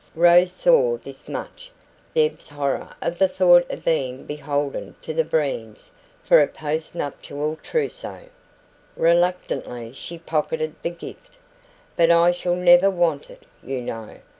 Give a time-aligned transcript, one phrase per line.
[0.15, 1.69] Rose saw this much
[2.15, 5.91] Deb's horror of the thought of being beholden to the Breens
[6.23, 8.21] for a post nuptial trousseau.
[8.97, 11.37] Reluctantly she pocketed the gift.
[11.95, 14.17] "But I shall never want it, you know."